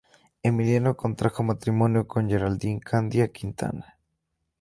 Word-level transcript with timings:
Emiliano 0.41 0.95
contrajo 0.97 1.43
matrimonio 1.43 2.07
con 2.07 2.27
Geraldine 2.27 2.79
Candia 2.79 3.27
Quintana. 3.27 3.99